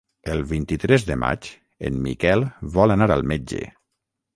El 0.35 0.39
vint-i-tres 0.53 1.05
de 1.11 1.19
maig 1.25 1.51
en 1.91 2.03
Miquel 2.09 2.49
vol 2.79 2.99
anar 2.99 3.15
al 3.19 3.27
metge. 3.35 3.67